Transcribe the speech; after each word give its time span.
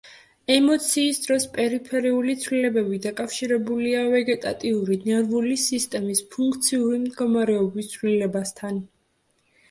ემოციის 0.51 1.17
დროს 1.23 1.43
პერიფერიული 1.55 2.33
ცვლილებები 2.45 2.97
დაკავშირებულია 3.03 3.99
ვეგეტატიური 4.13 4.97
ნერვული 5.03 5.57
სისტემის 5.65 6.23
ფუნქციური 6.37 6.97
მდგომარეობის 7.03 7.91
ცვლილებასთან. 7.93 8.81